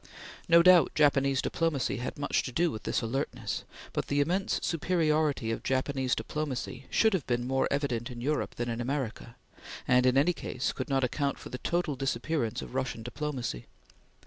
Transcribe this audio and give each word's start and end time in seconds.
No 0.49 0.63
doubt, 0.63 0.95
Japanese 0.95 1.43
diplomacy 1.43 1.97
had 1.97 2.17
much 2.17 2.41
to 2.41 2.51
do 2.51 2.71
with 2.71 2.85
this 2.85 3.03
alertness, 3.03 3.65
but 3.93 4.07
the 4.07 4.19
immense 4.19 4.59
superiority 4.63 5.51
of 5.51 5.61
Japanese 5.61 6.15
diplomacy 6.15 6.87
should 6.89 7.13
have 7.13 7.27
been 7.27 7.45
more 7.45 7.67
evident 7.69 8.09
in 8.09 8.19
Europe 8.19 8.55
than 8.55 8.67
in 8.67 8.81
America, 8.81 9.35
and 9.87 10.07
in 10.07 10.17
any 10.17 10.33
case, 10.33 10.71
could 10.73 10.89
not 10.89 11.03
account 11.03 11.37
for 11.37 11.49
the 11.49 11.59
total 11.59 11.95
disappearance 11.95 12.63
of 12.63 12.73
Russian 12.73 13.03
diplomacy. 13.03 13.67